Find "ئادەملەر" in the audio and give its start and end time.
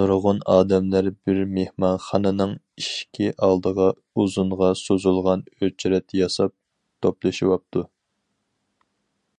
0.52-1.08